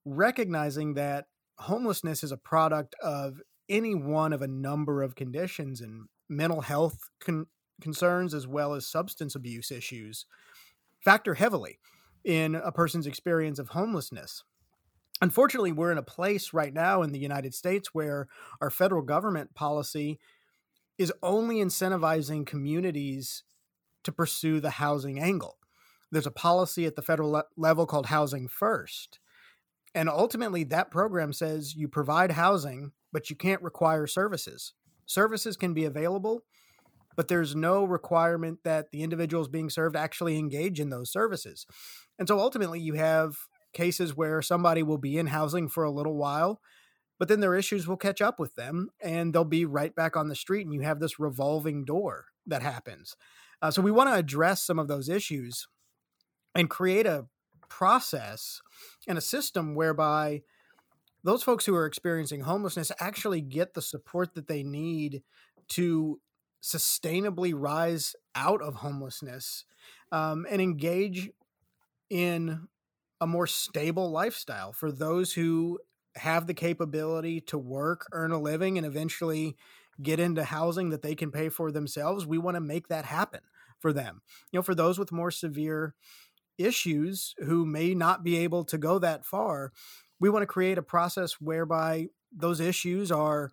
recognizing 0.05 0.93
that 0.95 1.25
homelessness 1.59 2.23
is 2.23 2.31
a 2.31 2.37
product 2.37 2.95
of 3.01 3.41
any 3.69 3.93
one 3.93 4.33
of 4.33 4.41
a 4.41 4.47
number 4.47 5.03
of 5.03 5.15
conditions 5.15 5.81
and 5.81 6.07
mental 6.29 6.61
health 6.61 6.97
con- 7.19 7.47
concerns 7.81 8.33
as 8.33 8.47
well 8.47 8.73
as 8.73 8.87
substance 8.87 9.35
abuse 9.35 9.71
issues 9.71 10.25
factor 11.03 11.35
heavily 11.35 11.79
in 12.23 12.55
a 12.55 12.71
person's 12.71 13.07
experience 13.07 13.59
of 13.59 13.69
homelessness. 13.69 14.43
Unfortunately, 15.21 15.71
we're 15.71 15.91
in 15.91 15.97
a 15.97 16.03
place 16.03 16.53
right 16.53 16.73
now 16.73 17.01
in 17.01 17.11
the 17.11 17.19
United 17.19 17.53
States 17.53 17.93
where 17.93 18.27
our 18.61 18.69
federal 18.69 19.01
government 19.01 19.55
policy 19.55 20.19
is 20.97 21.13
only 21.23 21.57
incentivizing 21.57 22.45
communities 22.45 23.43
to 24.03 24.11
pursue 24.11 24.59
the 24.59 24.71
housing 24.71 25.19
angle 25.19 25.57
there's 26.11 26.27
a 26.27 26.31
policy 26.31 26.85
at 26.85 26.95
the 26.95 27.01
federal 27.01 27.31
le- 27.31 27.45
level 27.55 27.85
called 27.85 28.07
Housing 28.07 28.47
First. 28.47 29.19
And 29.93 30.09
ultimately, 30.09 30.63
that 30.65 30.91
program 30.91 31.33
says 31.33 31.75
you 31.75 31.87
provide 31.87 32.31
housing, 32.31 32.91
but 33.11 33.29
you 33.29 33.35
can't 33.35 33.61
require 33.61 34.07
services. 34.07 34.73
Services 35.05 35.57
can 35.57 35.73
be 35.73 35.85
available, 35.85 36.43
but 37.15 37.27
there's 37.27 37.55
no 37.55 37.83
requirement 37.83 38.59
that 38.63 38.91
the 38.91 39.01
individuals 39.01 39.47
being 39.47 39.69
served 39.69 39.95
actually 39.95 40.37
engage 40.37 40.79
in 40.79 40.89
those 40.89 41.11
services. 41.11 41.65
And 42.19 42.27
so 42.27 42.39
ultimately, 42.39 42.79
you 42.79 42.93
have 42.93 43.37
cases 43.77 44.17
where 44.17 44.41
somebody 44.41 44.81
will 44.81 44.97
be 44.97 45.17
in 45.17 45.27
housing 45.27 45.69
for 45.69 45.83
a 45.83 45.91
little 45.91 46.15
while, 46.15 46.59
but 47.19 47.27
then 47.27 47.39
their 47.39 47.55
issues 47.55 47.87
will 47.87 47.95
catch 47.95 48.21
up 48.21 48.39
with 48.39 48.55
them 48.55 48.89
and 49.01 49.33
they'll 49.33 49.45
be 49.45 49.65
right 49.65 49.95
back 49.95 50.17
on 50.17 50.27
the 50.27 50.35
street. 50.35 50.65
And 50.65 50.73
you 50.73 50.81
have 50.81 50.99
this 50.99 51.19
revolving 51.19 51.85
door 51.85 52.25
that 52.47 52.63
happens. 52.63 53.15
Uh, 53.61 53.69
so 53.69 53.81
we 53.81 53.91
want 53.91 54.09
to 54.09 54.15
address 54.15 54.63
some 54.63 54.79
of 54.79 54.87
those 54.87 55.09
issues 55.09 55.67
and 56.55 56.69
create 56.69 57.05
a 57.05 57.27
process 57.69 58.61
and 59.07 59.17
a 59.17 59.21
system 59.21 59.75
whereby 59.75 60.41
those 61.23 61.43
folks 61.43 61.65
who 61.65 61.75
are 61.75 61.85
experiencing 61.85 62.41
homelessness 62.41 62.91
actually 62.99 63.41
get 63.41 63.73
the 63.73 63.81
support 63.81 64.33
that 64.33 64.47
they 64.47 64.63
need 64.63 65.21
to 65.67 66.19
sustainably 66.63 67.53
rise 67.55 68.15
out 68.33 68.61
of 68.61 68.75
homelessness 68.75 69.65
um, 70.11 70.47
and 70.49 70.61
engage 70.61 71.29
in 72.09 72.67
a 73.19 73.27
more 73.27 73.47
stable 73.47 74.11
lifestyle 74.11 74.73
for 74.73 74.91
those 74.91 75.33
who 75.33 75.79
have 76.15 76.47
the 76.47 76.53
capability 76.53 77.41
to 77.41 77.57
work, 77.57 78.07
earn 78.11 78.31
a 78.31 78.39
living, 78.39 78.77
and 78.77 78.85
eventually 78.85 79.55
get 80.01 80.19
into 80.19 80.43
housing 80.43 80.89
that 80.89 81.01
they 81.01 81.15
can 81.15 81.31
pay 81.31 81.49
for 81.49 81.71
themselves. 81.71 82.25
We 82.25 82.37
want 82.37 82.55
to 82.55 82.61
make 82.61 82.87
that 82.87 83.05
happen 83.05 83.41
for 83.79 83.93
them. 83.93 84.21
You 84.51 84.57
know, 84.57 84.63
for 84.63 84.75
those 84.75 84.99
with 84.99 85.11
more 85.11 85.31
severe 85.31 85.95
issues 86.57 87.33
who 87.39 87.65
may 87.65 87.93
not 87.93 88.23
be 88.23 88.37
able 88.37 88.63
to 88.65 88.77
go 88.77 88.99
that 88.99 89.25
far, 89.25 89.71
we 90.19 90.29
want 90.29 90.43
to 90.43 90.47
create 90.47 90.77
a 90.77 90.83
process 90.83 91.33
whereby 91.33 92.07
those 92.31 92.59
issues 92.59 93.11
are 93.11 93.51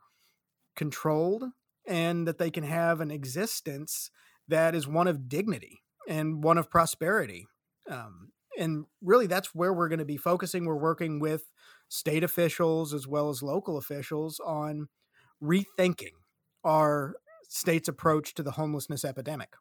controlled 0.76 1.44
and 1.86 2.26
that 2.26 2.38
they 2.38 2.50
can 2.50 2.64
have 2.64 3.00
an 3.00 3.10
existence 3.10 4.10
that 4.48 4.74
is 4.74 4.86
one 4.86 5.06
of 5.06 5.28
dignity 5.28 5.82
and 6.08 6.42
one 6.42 6.58
of 6.58 6.70
prosperity. 6.70 7.46
Um, 7.90 8.30
and 8.58 8.86
really, 9.02 9.26
that's 9.26 9.54
where 9.54 9.72
we're 9.72 9.88
going 9.88 9.98
to 9.98 10.04
be 10.04 10.16
focusing. 10.16 10.64
We're 10.64 10.76
working 10.76 11.20
with 11.20 11.50
state 11.88 12.24
officials 12.24 12.94
as 12.94 13.06
well 13.06 13.28
as 13.30 13.42
local 13.42 13.76
officials 13.76 14.40
on 14.44 14.88
rethinking 15.42 16.14
our 16.64 17.16
state's 17.48 17.88
approach 17.88 18.34
to 18.34 18.42
the 18.42 18.52
homelessness 18.52 19.04
epidemic. 19.04 19.54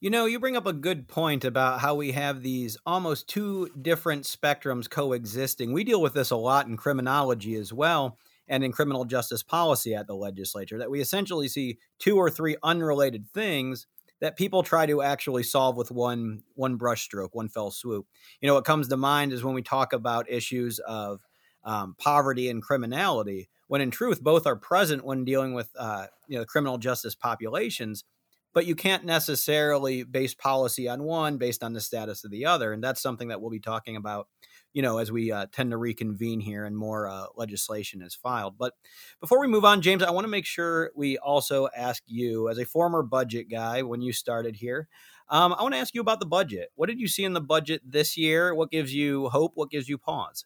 You 0.00 0.08
know, 0.08 0.24
you 0.24 0.40
bring 0.40 0.56
up 0.56 0.66
a 0.66 0.72
good 0.72 1.08
point 1.08 1.44
about 1.44 1.80
how 1.80 1.94
we 1.94 2.12
have 2.12 2.42
these 2.42 2.78
almost 2.86 3.28
two 3.28 3.68
different 3.82 4.24
spectrums 4.24 4.88
coexisting. 4.88 5.74
We 5.74 5.84
deal 5.84 6.00
with 6.00 6.14
this 6.14 6.30
a 6.30 6.36
lot 6.36 6.66
in 6.66 6.78
criminology 6.78 7.54
as 7.54 7.70
well 7.70 8.18
and 8.48 8.64
in 8.64 8.72
criminal 8.72 9.04
justice 9.04 9.42
policy 9.42 9.94
at 9.94 10.06
the 10.06 10.14
legislature 10.14 10.78
that 10.78 10.90
we 10.90 11.00
essentially 11.00 11.48
see 11.48 11.78
two 11.98 12.16
or 12.16 12.30
three 12.30 12.56
unrelated 12.62 13.28
things 13.28 13.86
that 14.20 14.36
people 14.36 14.62
try 14.62 14.86
to 14.86 15.02
actually 15.02 15.42
solve 15.42 15.76
with 15.76 15.90
one 15.90 16.42
one 16.54 16.78
brushstroke, 16.78 17.30
one 17.32 17.48
fell 17.48 17.70
swoop. 17.70 18.06
You 18.40 18.48
know, 18.48 18.54
what 18.54 18.64
comes 18.64 18.88
to 18.88 18.96
mind 18.96 19.32
is 19.32 19.42
when 19.42 19.54
we 19.54 19.62
talk 19.62 19.92
about 19.92 20.30
issues 20.30 20.78
of 20.80 21.20
um, 21.64 21.94
poverty 21.98 22.48
and 22.48 22.62
criminality, 22.62 23.48
when 23.68 23.80
in 23.80 23.90
truth 23.90 24.22
both 24.22 24.46
are 24.46 24.56
present 24.56 25.04
when 25.04 25.24
dealing 25.24 25.54
with 25.54 25.70
uh, 25.78 26.06
you 26.28 26.38
know 26.38 26.44
criminal 26.44 26.78
justice 26.78 27.14
populations 27.14 28.04
but 28.52 28.66
you 28.66 28.74
can't 28.74 29.04
necessarily 29.04 30.02
base 30.02 30.34
policy 30.34 30.88
on 30.88 31.02
one 31.02 31.36
based 31.36 31.62
on 31.62 31.72
the 31.72 31.80
status 31.80 32.24
of 32.24 32.30
the 32.30 32.46
other 32.46 32.72
and 32.72 32.82
that's 32.82 33.02
something 33.02 33.28
that 33.28 33.40
we'll 33.40 33.50
be 33.50 33.60
talking 33.60 33.96
about 33.96 34.28
you 34.72 34.82
know 34.82 34.98
as 34.98 35.10
we 35.10 35.32
uh, 35.32 35.46
tend 35.52 35.70
to 35.70 35.76
reconvene 35.76 36.40
here 36.40 36.64
and 36.64 36.76
more 36.76 37.08
uh, 37.08 37.26
legislation 37.36 38.02
is 38.02 38.14
filed. 38.14 38.56
But 38.58 38.74
before 39.20 39.40
we 39.40 39.46
move 39.46 39.64
on 39.64 39.82
james 39.82 40.02
i 40.02 40.10
want 40.10 40.24
to 40.24 40.30
make 40.30 40.46
sure 40.46 40.90
we 40.94 41.18
also 41.18 41.68
ask 41.76 42.02
you 42.06 42.48
as 42.48 42.58
a 42.58 42.64
former 42.64 43.02
budget 43.02 43.50
guy 43.50 43.82
when 43.82 44.00
you 44.02 44.12
started 44.12 44.56
here 44.56 44.88
um, 45.28 45.54
i 45.58 45.62
want 45.62 45.74
to 45.74 45.80
ask 45.80 45.94
you 45.94 46.00
about 46.00 46.20
the 46.20 46.26
budget. 46.26 46.70
What 46.74 46.88
did 46.88 47.00
you 47.00 47.08
see 47.08 47.24
in 47.24 47.34
the 47.34 47.40
budget 47.40 47.82
this 47.84 48.16
year? 48.16 48.54
What 48.54 48.70
gives 48.70 48.94
you 48.94 49.28
hope? 49.28 49.52
What 49.54 49.70
gives 49.70 49.88
you 49.88 49.98
pause? 49.98 50.44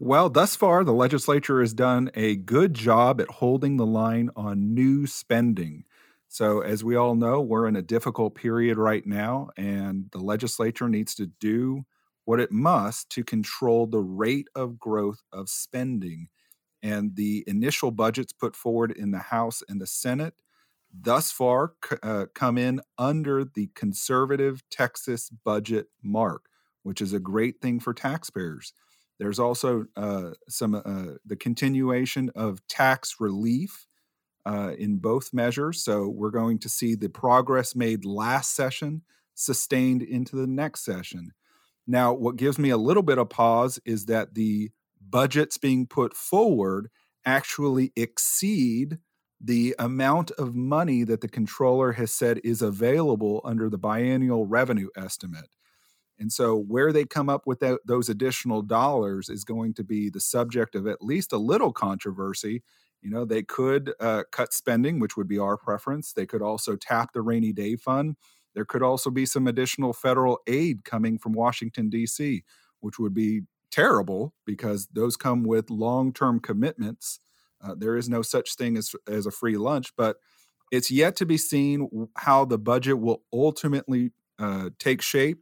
Well, 0.00 0.30
thus 0.30 0.54
far, 0.54 0.84
the 0.84 0.92
legislature 0.92 1.60
has 1.60 1.74
done 1.74 2.10
a 2.14 2.36
good 2.36 2.72
job 2.72 3.20
at 3.20 3.28
holding 3.28 3.78
the 3.78 3.86
line 3.86 4.30
on 4.36 4.72
new 4.72 5.08
spending. 5.08 5.84
So, 6.28 6.60
as 6.60 6.84
we 6.84 6.94
all 6.94 7.14
know, 7.14 7.40
we're 7.40 7.66
in 7.66 7.76
a 7.76 7.82
difficult 7.82 8.34
period 8.34 8.76
right 8.76 9.06
now, 9.06 9.48
and 9.56 10.06
the 10.12 10.18
legislature 10.18 10.88
needs 10.88 11.14
to 11.16 11.26
do 11.26 11.84
what 12.26 12.38
it 12.38 12.52
must 12.52 13.08
to 13.10 13.24
control 13.24 13.86
the 13.86 14.02
rate 14.02 14.48
of 14.54 14.78
growth 14.78 15.22
of 15.32 15.48
spending. 15.48 16.28
And 16.82 17.16
the 17.16 17.42
initial 17.46 17.90
budgets 17.90 18.32
put 18.32 18.54
forward 18.54 18.92
in 18.92 19.10
the 19.10 19.18
House 19.18 19.62
and 19.68 19.80
the 19.80 19.86
Senate 19.86 20.34
thus 20.92 21.30
far 21.30 21.72
uh, 22.02 22.26
come 22.34 22.58
in 22.58 22.80
under 22.98 23.44
the 23.44 23.70
conservative 23.74 24.62
Texas 24.70 25.30
budget 25.30 25.86
mark, 26.02 26.46
which 26.82 27.00
is 27.00 27.12
a 27.12 27.20
great 27.20 27.60
thing 27.60 27.80
for 27.80 27.94
taxpayers. 27.94 28.72
There's 29.18 29.38
also 29.38 29.86
uh, 29.96 30.30
some 30.48 30.74
uh, 30.74 31.16
the 31.26 31.36
continuation 31.36 32.30
of 32.36 32.66
tax 32.68 33.16
relief 33.18 33.87
uh, 34.46 34.72
in 34.78 34.98
both 34.98 35.32
measures. 35.32 35.82
So 35.82 36.08
we're 36.08 36.30
going 36.30 36.58
to 36.60 36.68
see 36.68 36.94
the 36.94 37.08
progress 37.08 37.74
made 37.74 38.04
last 38.04 38.54
session 38.54 39.02
sustained 39.34 40.02
into 40.02 40.36
the 40.36 40.46
next 40.46 40.84
session. 40.84 41.32
Now, 41.86 42.12
what 42.12 42.36
gives 42.36 42.58
me 42.58 42.70
a 42.70 42.76
little 42.76 43.02
bit 43.02 43.18
of 43.18 43.30
pause 43.30 43.78
is 43.84 44.06
that 44.06 44.34
the 44.34 44.70
budgets 45.00 45.58
being 45.58 45.86
put 45.86 46.14
forward 46.14 46.90
actually 47.24 47.92
exceed 47.96 48.98
the 49.40 49.74
amount 49.78 50.30
of 50.32 50.54
money 50.54 51.04
that 51.04 51.20
the 51.20 51.28
comptroller 51.28 51.92
has 51.92 52.10
said 52.10 52.40
is 52.42 52.60
available 52.60 53.40
under 53.44 53.70
the 53.70 53.78
biennial 53.78 54.46
revenue 54.46 54.88
estimate. 54.96 55.48
And 56.18 56.32
so, 56.32 56.56
where 56.56 56.92
they 56.92 57.04
come 57.04 57.28
up 57.28 57.46
with 57.46 57.60
that, 57.60 57.78
those 57.86 58.08
additional 58.08 58.62
dollars 58.62 59.28
is 59.28 59.44
going 59.44 59.74
to 59.74 59.84
be 59.84 60.10
the 60.10 60.20
subject 60.20 60.74
of 60.74 60.86
at 60.86 61.00
least 61.00 61.32
a 61.32 61.38
little 61.38 61.72
controversy 61.72 62.62
you 63.02 63.10
know, 63.10 63.24
they 63.24 63.42
could 63.42 63.92
uh, 64.00 64.24
cut 64.32 64.52
spending, 64.52 64.98
which 64.98 65.16
would 65.16 65.28
be 65.28 65.38
our 65.38 65.56
preference. 65.56 66.12
They 66.12 66.26
could 66.26 66.42
also 66.42 66.76
tap 66.76 67.12
the 67.12 67.22
rainy 67.22 67.52
day 67.52 67.76
fund. 67.76 68.16
There 68.54 68.64
could 68.64 68.82
also 68.82 69.10
be 69.10 69.26
some 69.26 69.46
additional 69.46 69.92
federal 69.92 70.40
aid 70.46 70.84
coming 70.84 71.18
from 71.18 71.32
Washington, 71.32 71.90
D.C., 71.90 72.42
which 72.80 72.98
would 72.98 73.14
be 73.14 73.42
terrible 73.70 74.34
because 74.44 74.88
those 74.92 75.16
come 75.16 75.44
with 75.44 75.70
long 75.70 76.12
term 76.12 76.40
commitments. 76.40 77.20
Uh, 77.62 77.74
there 77.76 77.96
is 77.96 78.08
no 78.08 78.22
such 78.22 78.54
thing 78.54 78.76
as, 78.76 78.94
as 79.06 79.26
a 79.26 79.30
free 79.30 79.56
lunch, 79.56 79.94
but 79.96 80.16
it's 80.70 80.90
yet 80.90 81.16
to 81.16 81.26
be 81.26 81.36
seen 81.36 82.08
how 82.16 82.44
the 82.44 82.58
budget 82.58 82.98
will 82.98 83.22
ultimately 83.32 84.10
uh, 84.38 84.70
take 84.78 85.02
shape. 85.02 85.38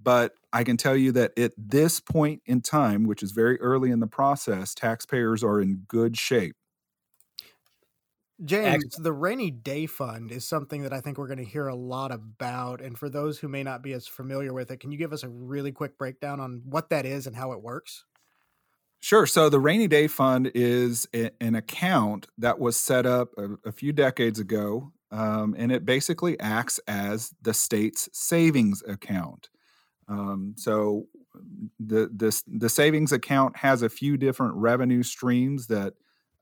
But 0.00 0.32
I 0.52 0.62
can 0.62 0.76
tell 0.76 0.96
you 0.96 1.10
that 1.12 1.36
at 1.38 1.52
this 1.56 2.00
point 2.00 2.42
in 2.46 2.60
time, 2.60 3.04
which 3.06 3.22
is 3.22 3.32
very 3.32 3.60
early 3.60 3.90
in 3.90 4.00
the 4.00 4.06
process, 4.06 4.74
taxpayers 4.74 5.42
are 5.42 5.60
in 5.60 5.82
good 5.88 6.16
shape. 6.16 6.56
James, 8.44 8.84
Excellent. 8.84 8.96
the 8.96 9.12
rainy 9.12 9.50
day 9.50 9.86
fund 9.86 10.30
is 10.30 10.44
something 10.46 10.82
that 10.82 10.92
I 10.92 11.00
think 11.00 11.18
we're 11.18 11.26
going 11.26 11.38
to 11.38 11.44
hear 11.44 11.66
a 11.66 11.74
lot 11.74 12.12
about. 12.12 12.80
And 12.80 12.96
for 12.96 13.08
those 13.08 13.38
who 13.40 13.48
may 13.48 13.64
not 13.64 13.82
be 13.82 13.92
as 13.92 14.06
familiar 14.06 14.52
with 14.52 14.70
it, 14.70 14.78
can 14.78 14.92
you 14.92 14.98
give 14.98 15.12
us 15.12 15.24
a 15.24 15.28
really 15.28 15.72
quick 15.72 15.98
breakdown 15.98 16.38
on 16.38 16.62
what 16.64 16.90
that 16.90 17.04
is 17.04 17.26
and 17.26 17.34
how 17.34 17.50
it 17.52 17.60
works? 17.62 18.04
Sure. 19.00 19.26
So 19.26 19.48
the 19.48 19.60
rainy 19.60 19.86
day 19.86 20.08
fund 20.08 20.50
is 20.54 21.06
an 21.14 21.54
account 21.54 22.26
that 22.36 22.58
was 22.58 22.76
set 22.76 23.06
up 23.06 23.30
a, 23.38 23.68
a 23.68 23.72
few 23.72 23.92
decades 23.92 24.40
ago, 24.40 24.92
um, 25.12 25.54
and 25.56 25.70
it 25.70 25.84
basically 25.84 26.38
acts 26.40 26.80
as 26.88 27.32
the 27.40 27.54
state's 27.54 28.08
savings 28.12 28.82
account. 28.88 29.50
Um, 30.08 30.54
so 30.56 31.06
the 31.78 32.10
this 32.12 32.42
the 32.46 32.68
savings 32.68 33.12
account 33.12 33.56
has 33.58 33.82
a 33.82 33.88
few 33.90 34.16
different 34.16 34.54
revenue 34.56 35.02
streams 35.04 35.68
that 35.68 35.94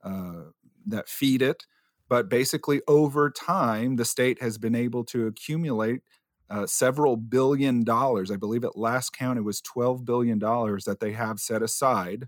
uh, 0.03 0.45
that 0.87 1.09
feed 1.09 1.41
it. 1.43 1.67
But 2.09 2.29
basically, 2.29 2.81
over 2.87 3.29
time, 3.29 3.95
the 3.97 4.05
state 4.05 4.41
has 4.41 4.57
been 4.57 4.75
able 4.75 5.03
to 5.05 5.27
accumulate 5.27 6.01
uh, 6.49 6.65
several 6.65 7.17
billion 7.17 7.83
dollars. 7.83 8.31
I 8.31 8.37
believe 8.37 8.63
at 8.63 8.77
last 8.77 9.11
count, 9.11 9.37
it 9.37 9.41
was 9.43 9.61
$12 9.61 10.05
billion 10.05 10.39
that 10.39 10.97
they 11.01 11.11
have 11.11 11.39
set 11.39 11.61
aside 11.61 12.27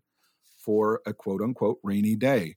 for 0.58 1.02
a 1.06 1.14
quote 1.14 1.42
unquote 1.42 1.80
rainy 1.84 2.16
day. 2.16 2.56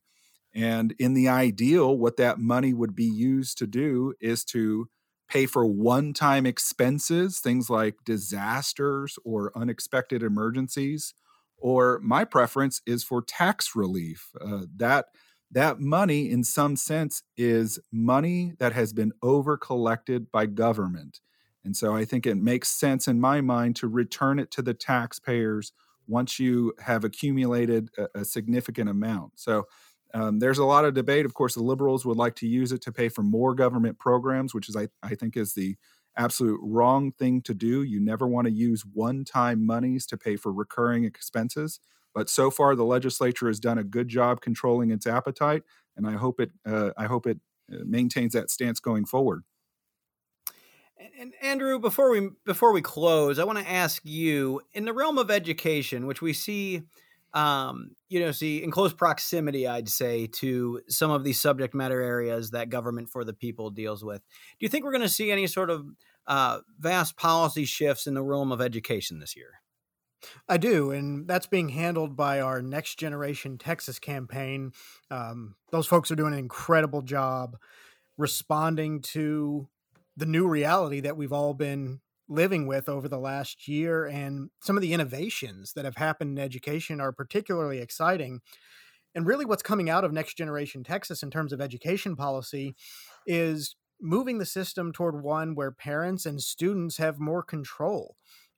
And 0.53 0.93
in 0.99 1.13
the 1.13 1.27
ideal, 1.29 1.97
what 1.97 2.17
that 2.17 2.39
money 2.39 2.73
would 2.73 2.95
be 2.95 3.05
used 3.05 3.57
to 3.59 3.67
do 3.67 4.13
is 4.21 4.43
to 4.45 4.87
pay 5.29 5.45
for 5.47 5.65
one 5.65 6.13
time 6.13 6.45
expenses, 6.45 7.39
things 7.39 7.69
like 7.69 7.95
disasters 8.05 9.17
or 9.25 9.51
unexpected 9.57 10.21
emergencies. 10.21 11.13
Or 11.57 11.99
my 12.03 12.25
preference 12.25 12.81
is 12.85 13.03
for 13.03 13.21
tax 13.21 13.75
relief. 13.75 14.31
Uh, 14.39 14.65
that 14.77 15.07
that 15.53 15.79
money, 15.79 16.29
in 16.29 16.43
some 16.43 16.75
sense, 16.75 17.23
is 17.37 17.79
money 17.91 18.53
that 18.59 18.73
has 18.73 18.93
been 18.93 19.11
over 19.21 19.57
collected 19.57 20.31
by 20.31 20.45
government. 20.45 21.19
And 21.63 21.77
so 21.77 21.95
I 21.95 22.05
think 22.05 22.25
it 22.25 22.35
makes 22.35 22.69
sense 22.69 23.07
in 23.07 23.21
my 23.21 23.39
mind 23.41 23.75
to 23.77 23.87
return 23.87 24.39
it 24.39 24.51
to 24.51 24.61
the 24.61 24.73
taxpayers 24.73 25.71
once 26.07 26.39
you 26.39 26.73
have 26.79 27.03
accumulated 27.05 27.89
a, 27.97 28.21
a 28.21 28.25
significant 28.25 28.89
amount. 28.89 29.33
So 29.35 29.67
um, 30.13 30.39
there's 30.39 30.57
a 30.57 30.65
lot 30.65 30.85
of 30.85 30.93
debate. 30.93 31.25
Of 31.25 31.33
course, 31.33 31.55
the 31.55 31.63
liberals 31.63 32.05
would 32.05 32.17
like 32.17 32.35
to 32.37 32.47
use 32.47 32.71
it 32.71 32.81
to 32.81 32.91
pay 32.91 33.09
for 33.09 33.23
more 33.23 33.55
government 33.55 33.97
programs, 33.99 34.53
which 34.53 34.69
is 34.69 34.75
I, 34.75 34.89
I 35.01 35.15
think 35.15 35.37
is 35.37 35.53
the 35.53 35.75
absolute 36.17 36.59
wrong 36.61 37.11
thing 37.11 37.41
to 37.41 37.53
do. 37.53 37.81
You 37.83 37.99
never 37.99 38.27
want 38.27 38.45
to 38.45 38.53
use 38.53 38.85
one-time 38.93 39.65
monies 39.65 40.05
to 40.07 40.17
pay 40.17 40.35
for 40.35 40.51
recurring 40.51 41.05
expenses. 41.05 41.79
But 42.13 42.29
so 42.29 42.51
far, 42.51 42.75
the 42.75 42.85
legislature 42.85 43.47
has 43.47 43.59
done 43.59 43.77
a 43.77 43.83
good 43.83 44.07
job 44.07 44.41
controlling 44.41 44.91
its 44.91 45.07
appetite, 45.07 45.63
and 45.97 46.07
I 46.07 46.13
hope 46.13 46.39
it 46.39 46.51
uh, 46.65 46.91
I 46.97 47.05
hope 47.05 47.27
it 47.27 47.39
uh, 47.71 47.77
maintains 47.85 48.33
that 48.33 48.51
stance 48.51 48.79
going 48.79 49.05
forward. 49.05 49.43
And 51.19 51.33
Andrew, 51.41 51.79
before 51.79 52.11
we 52.11 52.29
before 52.45 52.71
we 52.71 52.81
close, 52.81 53.39
I 53.39 53.43
want 53.43 53.59
to 53.59 53.69
ask 53.69 54.01
you 54.05 54.61
in 54.73 54.85
the 54.85 54.93
realm 54.93 55.17
of 55.17 55.31
education, 55.31 56.05
which 56.07 56.21
we 56.21 56.33
see, 56.33 56.83
um, 57.33 57.95
you 58.09 58.19
know, 58.19 58.31
see 58.31 58.63
in 58.63 58.71
close 58.71 58.93
proximity, 58.93 59.67
I'd 59.67 59.89
say, 59.89 60.27
to 60.27 60.81
some 60.87 61.11
of 61.11 61.23
these 61.23 61.41
subject 61.41 61.73
matter 61.73 62.01
areas 62.01 62.51
that 62.51 62.69
government 62.69 63.09
for 63.09 63.23
the 63.23 63.33
people 63.33 63.69
deals 63.69 64.03
with. 64.03 64.21
Do 64.59 64.65
you 64.65 64.69
think 64.69 64.85
we're 64.85 64.91
going 64.91 65.01
to 65.01 65.09
see 65.09 65.31
any 65.31 65.47
sort 65.47 65.69
of 65.69 65.87
uh, 66.27 66.59
vast 66.79 67.17
policy 67.17 67.65
shifts 67.65 68.07
in 68.07 68.13
the 68.13 68.23
realm 68.23 68.51
of 68.51 68.61
education 68.61 69.19
this 69.19 69.35
year? 69.35 69.62
I 70.47 70.57
do, 70.57 70.91
and 70.91 71.27
that's 71.27 71.47
being 71.47 71.69
handled 71.69 72.15
by 72.15 72.41
our 72.41 72.61
Next 72.61 72.99
Generation 72.99 73.57
Texas 73.57 73.99
campaign. 73.99 74.71
Um, 75.11 75.55
those 75.71 75.87
folks 75.87 76.11
are 76.11 76.15
doing 76.15 76.33
an 76.33 76.39
incredible 76.39 77.01
job 77.01 77.57
responding 78.17 79.01
to 79.01 79.67
the 80.15 80.25
new 80.25 80.47
reality 80.47 80.99
that 81.01 81.17
we've 81.17 81.33
all 81.33 81.53
been 81.53 81.99
living 82.29 82.67
with 82.67 82.87
over 82.87 83.07
the 83.07 83.19
last 83.19 83.67
year. 83.67 84.05
And 84.05 84.49
some 84.61 84.77
of 84.77 84.81
the 84.81 84.93
innovations 84.93 85.73
that 85.73 85.85
have 85.85 85.97
happened 85.97 86.37
in 86.37 86.43
education 86.43 87.01
are 87.01 87.11
particularly 87.11 87.79
exciting. 87.79 88.41
And 89.15 89.27
really, 89.27 89.45
what's 89.45 89.63
coming 89.63 89.89
out 89.89 90.03
of 90.03 90.11
Next 90.11 90.35
Generation 90.35 90.83
Texas 90.83 91.21
in 91.21 91.29
terms 91.29 91.53
of 91.53 91.61
education 91.61 92.15
policy 92.15 92.75
is 93.27 93.75
moving 94.01 94.37
the 94.37 94.45
system 94.45 94.91
toward 94.91 95.23
one 95.23 95.55
where 95.55 95.71
parents 95.71 96.25
and 96.25 96.41
students 96.41 96.97
have 96.97 97.19
more 97.19 97.43
control 97.43 98.15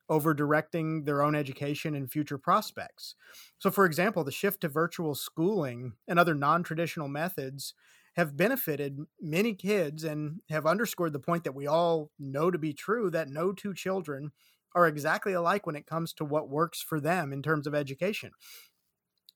over 0.09 0.33
directing 0.33 1.05
their 1.05 1.21
own 1.21 1.35
education 1.35 1.95
and 1.95 2.11
future 2.11 2.37
prospects. 2.37 3.15
So, 3.57 3.71
for 3.71 3.85
example, 3.85 4.23
the 4.23 4.31
shift 4.31 4.61
to 4.61 4.69
virtual 4.69 5.15
schooling 5.15 5.93
and 6.07 6.19
other 6.19 6.35
non 6.35 6.63
traditional 6.63 7.07
methods 7.07 7.73
have 8.15 8.37
benefited 8.37 8.99
many 9.19 9.53
kids 9.53 10.03
and 10.03 10.41
have 10.49 10.65
underscored 10.65 11.13
the 11.13 11.19
point 11.19 11.43
that 11.43 11.55
we 11.55 11.67
all 11.67 12.11
know 12.17 12.49
to 12.49 12.57
be 12.57 12.73
true 12.73 13.09
that 13.11 13.29
no 13.29 13.51
two 13.51 13.73
children 13.73 14.31
are 14.73 14.87
exactly 14.87 15.33
alike 15.33 15.65
when 15.65 15.75
it 15.75 15.85
comes 15.87 16.13
to 16.13 16.25
what 16.25 16.49
works 16.49 16.81
for 16.81 16.99
them 16.99 17.33
in 17.33 17.41
terms 17.41 17.67
of 17.67 17.75
education. 17.75 18.31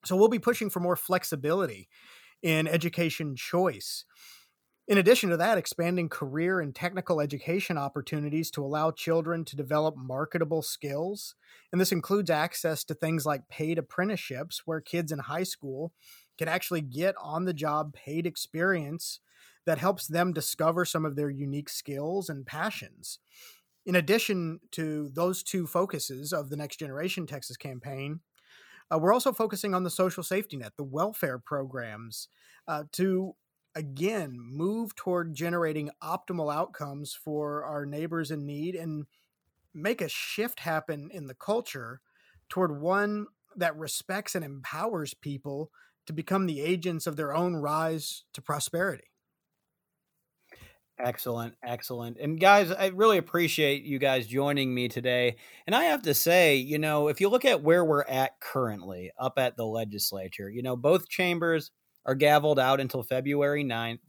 So, 0.05 0.15
we'll 0.15 0.29
be 0.29 0.39
pushing 0.39 0.69
for 0.69 0.79
more 0.79 0.95
flexibility 0.95 1.89
in 2.41 2.67
education 2.67 3.35
choice 3.35 4.05
in 4.89 4.97
addition 4.97 5.29
to 5.29 5.37
that, 5.37 5.59
expanding 5.59 6.09
career 6.09 6.59
and 6.59 6.73
technical 6.73 7.21
education 7.21 7.77
opportunities 7.77 8.49
to 8.49 8.65
allow 8.65 8.89
children 8.89 9.45
to 9.45 9.55
develop 9.55 9.95
marketable 9.95 10.63
skills. 10.63 11.35
And 11.71 11.79
this 11.79 11.91
includes 11.91 12.31
access 12.31 12.83
to 12.85 12.95
things 12.95 13.23
like 13.23 13.47
paid 13.49 13.77
apprenticeships, 13.77 14.63
where 14.65 14.81
kids 14.81 15.11
in 15.11 15.19
high 15.19 15.43
school 15.43 15.93
can 16.39 16.47
actually 16.47 16.81
get 16.81 17.13
on 17.21 17.45
the 17.45 17.53
job 17.53 17.93
paid 17.93 18.25
experience 18.25 19.19
that 19.67 19.77
helps 19.77 20.07
them 20.07 20.33
discover 20.33 20.85
some 20.85 21.05
of 21.05 21.15
their 21.15 21.29
unique 21.29 21.69
skills 21.69 22.27
and 22.27 22.47
passions. 22.47 23.19
In 23.85 23.95
addition 23.95 24.59
to 24.71 25.11
those 25.13 25.43
two 25.43 25.67
focuses 25.67 26.33
of 26.33 26.49
the 26.49 26.57
Next 26.57 26.77
Generation 26.77 27.27
Texas 27.27 27.57
campaign, 27.57 28.21
uh, 28.91 28.97
we're 28.97 29.13
also 29.13 29.33
focusing 29.33 29.75
on 29.75 29.83
the 29.83 29.91
social 29.91 30.23
safety 30.23 30.57
net, 30.57 30.73
the 30.77 30.83
welfare 30.83 31.37
programs, 31.37 32.27
uh, 32.67 32.85
to 32.93 33.35
again 33.75 34.37
move 34.39 34.95
toward 34.95 35.33
generating 35.33 35.89
optimal 36.03 36.53
outcomes 36.53 37.13
for 37.13 37.63
our 37.63 37.85
neighbors 37.85 38.31
in 38.31 38.45
need 38.45 38.75
and 38.75 39.05
make 39.73 40.01
a 40.01 40.09
shift 40.09 40.61
happen 40.61 41.09
in 41.13 41.27
the 41.27 41.35
culture 41.35 42.01
toward 42.49 42.81
one 42.81 43.27
that 43.55 43.77
respects 43.77 44.35
and 44.35 44.43
empowers 44.43 45.13
people 45.13 45.71
to 46.05 46.13
become 46.13 46.47
the 46.47 46.61
agents 46.61 47.05
of 47.05 47.15
their 47.15 47.35
own 47.35 47.55
rise 47.55 48.23
to 48.33 48.41
prosperity. 48.41 49.05
Excellent, 51.01 51.55
excellent. 51.63 52.17
And 52.19 52.39
guys, 52.39 52.71
I 52.71 52.87
really 52.87 53.17
appreciate 53.17 53.83
you 53.83 53.99
guys 53.99 54.27
joining 54.27 54.73
me 54.73 54.89
today. 54.89 55.37
And 55.65 55.73
I 55.73 55.85
have 55.85 56.01
to 56.01 56.13
say, 56.13 56.57
you 56.57 56.77
know, 56.77 57.07
if 57.07 57.21
you 57.21 57.29
look 57.29 57.45
at 57.45 57.63
where 57.63 57.85
we're 57.85 58.03
at 58.03 58.41
currently 58.41 59.11
up 59.17 59.37
at 59.37 59.55
the 59.55 59.65
legislature, 59.65 60.49
you 60.49 60.61
know, 60.61 60.75
both 60.75 61.07
chambers 61.07 61.71
are 62.05 62.15
gavelled 62.15 62.59
out 62.59 62.79
until 62.79 63.03
February 63.03 63.63
9th. 63.63 63.99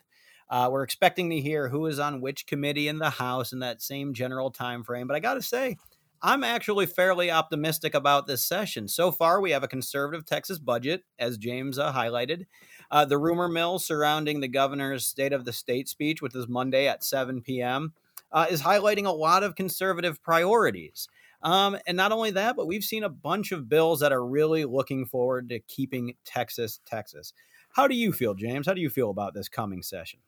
Uh, 0.49 0.69
we're 0.71 0.83
expecting 0.83 1.31
to 1.31 1.41
hear 1.41 1.69
who 1.69 1.87
is 1.87 1.99
on 1.99 2.21
which 2.21 2.47
committee 2.47 2.89
in 2.89 2.99
the 2.99 3.11
House 3.11 3.53
in 3.53 3.61
that 3.61 3.81
same 3.83 4.15
general 4.15 4.51
time 4.51 4.83
frame. 4.83 5.07
But 5.07 5.17
I 5.17 5.21
got 5.21 5.35
to 5.35 5.43
say, 5.43 5.77
I'm 6.23 6.45
actually 6.45 6.87
fairly 6.87 7.31
optimistic 7.31 7.95
about 7.95 8.27
this 8.27 8.45
session. 8.45 8.89
So 8.89 9.11
far, 9.11 9.41
we 9.41 9.53
have 9.53 9.63
a 9.63 9.69
conservative 9.69 10.27
Texas 10.27 10.59
budget, 10.59 11.03
as 11.19 11.39
James 11.39 11.79
uh, 11.79 11.93
highlighted. 11.93 12.47
Uh, 12.91 13.05
the 13.05 13.17
rumor 13.17 13.49
mill 13.49 13.79
surrounding 13.79 14.41
the 14.41 14.49
governor's 14.49 15.07
State 15.07 15.33
of 15.33 15.45
the 15.45 15.53
State 15.53 15.89
speech, 15.89 16.21
which 16.21 16.35
is 16.35 16.47
Monday 16.47 16.89
at 16.89 17.05
7 17.05 17.41
p.m., 17.41 17.95
uh, 18.33 18.47
is 18.51 18.63
highlighting 18.63 19.07
a 19.07 19.13
lot 19.13 19.43
of 19.43 19.55
conservative 19.55 20.23
priorities. 20.23 21.09
Um, 21.43 21.79
and 21.87 21.97
not 21.97 22.13
only 22.13 22.33
that, 22.33 22.55
but 22.55 22.67
we've 22.67 22.85
seen 22.85 23.03
a 23.03 23.09
bunch 23.09 23.51
of 23.51 23.69
bills 23.69 24.01
that 24.01 24.13
are 24.13 24.25
really 24.25 24.67
looking 24.67 25.07
forward 25.07 25.49
to 25.49 25.61
keeping 25.61 26.15
Texas, 26.27 26.81
Texas. 26.85 27.33
How 27.75 27.87
do 27.87 27.95
you 27.95 28.13
feel, 28.13 28.35
James? 28.35 28.67
How 28.67 28.75
do 28.75 28.81
you 28.81 28.91
feel 28.91 29.11
about 29.11 29.35
this 29.35 29.49
coming 29.49 29.83
session? 29.83 30.21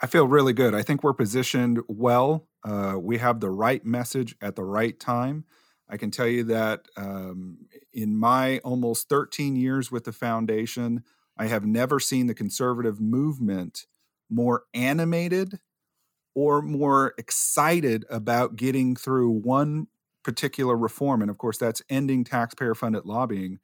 I 0.00 0.06
feel 0.06 0.26
really 0.26 0.52
good. 0.52 0.74
I 0.74 0.82
think 0.82 1.02
we're 1.02 1.12
positioned 1.12 1.80
well. 1.88 2.48
Uh, 2.64 2.96
we 3.00 3.18
have 3.18 3.40
the 3.40 3.50
right 3.50 3.84
message 3.84 4.36
at 4.40 4.54
the 4.56 4.64
right 4.64 4.98
time. 4.98 5.44
I 5.88 5.96
can 5.96 6.10
tell 6.10 6.26
you 6.26 6.44
that 6.44 6.86
um, 6.96 7.66
in 7.92 8.16
my 8.16 8.58
almost 8.58 9.08
13 9.08 9.56
years 9.56 9.90
with 9.90 10.04
the 10.04 10.12
foundation, 10.12 11.02
I 11.36 11.46
have 11.46 11.64
never 11.64 11.98
seen 11.98 12.26
the 12.26 12.34
conservative 12.34 13.00
movement 13.00 13.86
more 14.28 14.64
animated 14.74 15.60
or 16.34 16.62
more 16.62 17.14
excited 17.18 18.04
about 18.10 18.56
getting 18.56 18.94
through 18.94 19.30
one 19.30 19.86
particular 20.22 20.76
reform. 20.76 21.22
And 21.22 21.30
of 21.30 21.38
course, 21.38 21.58
that's 21.58 21.82
ending 21.88 22.22
taxpayer 22.22 22.74
funded 22.74 23.06
lobbying 23.06 23.58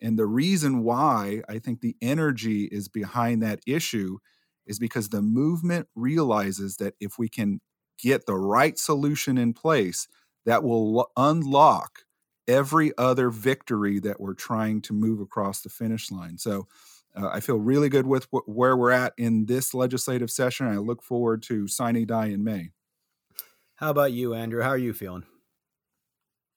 and 0.00 0.18
the 0.18 0.26
reason 0.26 0.82
why 0.82 1.42
I 1.48 1.58
think 1.58 1.80
the 1.80 1.96
energy 2.02 2.64
is 2.64 2.88
behind 2.88 3.42
that 3.42 3.60
issue 3.66 4.18
is 4.66 4.78
because 4.78 5.08
the 5.08 5.22
movement 5.22 5.88
realizes 5.94 6.76
that 6.78 6.94
if 7.00 7.18
we 7.18 7.28
can 7.28 7.60
get 7.98 8.26
the 8.26 8.36
right 8.36 8.78
solution 8.78 9.38
in 9.38 9.52
place, 9.52 10.08
that 10.46 10.62
will 10.62 10.92
lo- 10.92 11.06
unlock 11.16 12.00
every 12.46 12.92
other 12.98 13.30
victory 13.30 13.98
that 14.00 14.20
we're 14.20 14.34
trying 14.34 14.82
to 14.82 14.92
move 14.92 15.20
across 15.20 15.62
the 15.62 15.70
finish 15.70 16.10
line. 16.10 16.38
So 16.38 16.66
uh, 17.16 17.28
I 17.28 17.40
feel 17.40 17.56
really 17.56 17.88
good 17.88 18.06
with 18.06 18.26
wh- 18.26 18.48
where 18.48 18.76
we're 18.76 18.90
at 18.90 19.14
in 19.16 19.46
this 19.46 19.72
legislative 19.72 20.30
session. 20.30 20.66
I 20.66 20.76
look 20.76 21.02
forward 21.02 21.42
to 21.44 21.68
sine 21.68 22.06
die 22.06 22.26
in 22.26 22.44
May. 22.44 22.70
How 23.76 23.90
about 23.90 24.12
you, 24.12 24.34
Andrew? 24.34 24.62
How 24.62 24.70
are 24.70 24.78
you 24.78 24.92
feeling? 24.92 25.24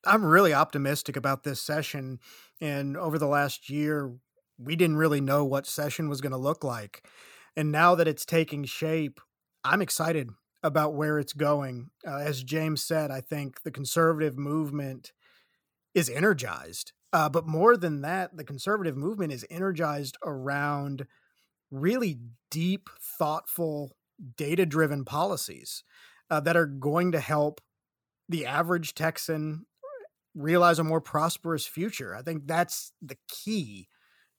I'm 0.07 0.25
really 0.25 0.53
optimistic 0.53 1.15
about 1.15 1.43
this 1.43 1.59
session. 1.59 2.19
And 2.61 2.97
over 2.97 3.17
the 3.17 3.27
last 3.27 3.69
year, 3.69 4.13
we 4.57 4.75
didn't 4.75 4.97
really 4.97 5.21
know 5.21 5.45
what 5.45 5.67
session 5.67 6.09
was 6.09 6.21
going 6.21 6.31
to 6.31 6.37
look 6.37 6.63
like. 6.63 7.05
And 7.55 7.71
now 7.71 7.95
that 7.95 8.07
it's 8.07 8.25
taking 8.25 8.65
shape, 8.65 9.19
I'm 9.63 9.81
excited 9.81 10.29
about 10.63 10.95
where 10.95 11.19
it's 11.19 11.33
going. 11.33 11.89
Uh, 12.05 12.17
as 12.17 12.43
James 12.43 12.83
said, 12.83 13.11
I 13.11 13.21
think 13.21 13.61
the 13.63 13.71
conservative 13.71 14.37
movement 14.37 15.11
is 15.93 16.09
energized. 16.09 16.93
Uh, 17.13 17.29
but 17.29 17.47
more 17.47 17.77
than 17.77 18.01
that, 18.01 18.35
the 18.35 18.43
conservative 18.43 18.97
movement 18.97 19.31
is 19.31 19.45
energized 19.49 20.17
around 20.23 21.05
really 21.71 22.19
deep, 22.51 22.89
thoughtful, 23.01 23.95
data 24.35 24.65
driven 24.65 25.05
policies 25.05 25.83
uh, 26.29 26.39
that 26.39 26.57
are 26.57 26.65
going 26.65 27.11
to 27.11 27.19
help 27.19 27.61
the 28.29 28.45
average 28.45 28.93
Texan 28.93 29.65
realize 30.37 30.79
a 30.79 30.83
more 30.83 31.01
prosperous 31.01 31.65
future. 31.65 32.15
I 32.15 32.21
think 32.21 32.47
that's 32.47 32.91
the 33.01 33.17
key 33.27 33.89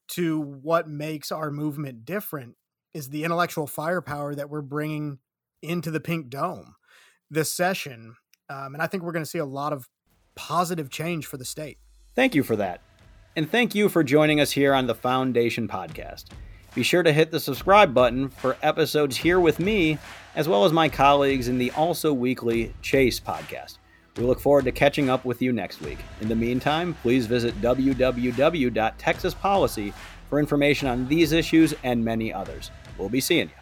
to 0.08 0.40
what 0.40 0.88
makes 0.88 1.30
our 1.30 1.50
movement 1.50 2.04
different 2.04 2.54
is 2.94 3.10
the 3.10 3.24
intellectual 3.24 3.66
firepower 3.66 4.34
that 4.34 4.48
we're 4.48 4.62
bringing 4.62 5.18
into 5.60 5.90
the 5.90 6.00
pink 6.00 6.30
dome 6.30 6.76
this 7.30 7.52
session 7.52 8.14
um, 8.48 8.74
and 8.74 8.80
i 8.80 8.86
think 8.86 9.02
we're 9.02 9.12
going 9.12 9.24
to 9.24 9.28
see 9.28 9.38
a 9.38 9.44
lot 9.44 9.72
of 9.72 9.88
positive 10.38 10.88
change 10.88 11.26
for 11.26 11.36
the 11.36 11.44
state. 11.44 11.78
Thank 12.14 12.36
you 12.36 12.44
for 12.44 12.54
that. 12.56 12.80
And 13.34 13.50
thank 13.50 13.74
you 13.74 13.88
for 13.88 14.04
joining 14.04 14.40
us 14.40 14.52
here 14.52 14.72
on 14.72 14.86
the 14.86 14.94
foundation 14.94 15.66
podcast. 15.66 16.26
Be 16.74 16.84
sure 16.84 17.02
to 17.02 17.12
hit 17.12 17.32
the 17.32 17.40
subscribe 17.40 17.92
button 17.92 18.28
for 18.28 18.56
episodes 18.62 19.16
here 19.16 19.40
with 19.40 19.58
me 19.58 19.98
as 20.36 20.48
well 20.48 20.64
as 20.64 20.72
my 20.72 20.88
colleagues 20.88 21.48
in 21.48 21.58
the 21.58 21.72
also 21.72 22.12
weekly 22.12 22.72
chase 22.82 23.18
podcast 23.18 23.77
We 24.18 24.24
look 24.24 24.40
forward 24.40 24.64
to 24.64 24.72
catching 24.72 25.08
up 25.08 25.24
with 25.24 25.40
you 25.40 25.52
next 25.52 25.80
week. 25.80 25.98
In 26.20 26.28
the 26.28 26.34
meantime, 26.34 26.94
please 27.02 27.26
visit 27.26 27.54
www.texaspolicy 27.62 29.92
for 30.28 30.40
information 30.40 30.88
on 30.88 31.06
these 31.06 31.30
issues 31.32 31.72
and 31.84 32.04
many 32.04 32.32
others. 32.32 32.72
We'll 32.98 33.08
be 33.08 33.20
seeing 33.20 33.48
you. 33.48 33.54